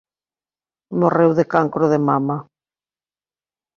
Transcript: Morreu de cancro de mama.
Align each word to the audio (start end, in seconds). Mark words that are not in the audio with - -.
Morreu 1.03 1.31
de 1.39 1.45
cancro 1.53 1.91
de 1.93 1.99
mama. 2.07 2.37